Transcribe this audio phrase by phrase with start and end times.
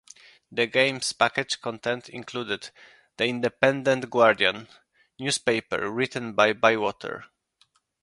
[0.51, 2.71] The game's package contents included
[3.17, 4.67] "The Independent Guardian"
[5.19, 7.25] newspaper written by Bywater.